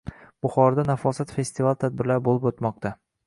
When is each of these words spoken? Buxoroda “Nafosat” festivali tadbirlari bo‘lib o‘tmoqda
Buxoroda 0.45 0.85
“Nafosat” 0.87 1.35
festivali 1.35 1.81
tadbirlari 1.85 2.25
bo‘lib 2.31 2.49
o‘tmoqda 2.53 2.95